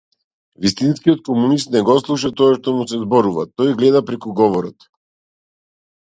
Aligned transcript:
Вистинскиот 0.65 1.19
комунист 1.27 1.69
не 1.75 1.81
го 1.89 1.97
слуша 2.05 2.31
тоа 2.39 2.57
што 2.57 2.73
му 2.79 2.87
се 2.93 3.01
зборува, 3.03 3.45
тој 3.61 3.75
гледа 3.83 4.03
преку 4.09 4.35
говорот. 4.43 4.91